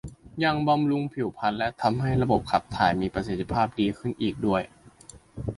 [0.43, 4.61] ยังบำรุงผิวพรรณและทำให้ระบบขับถ่ายมีประสิทธิภาพดีขึ้นอีกด้วย